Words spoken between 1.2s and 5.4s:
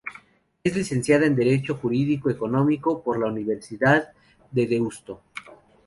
en Derecho Jurídico Económico por la Universidad de Deusto.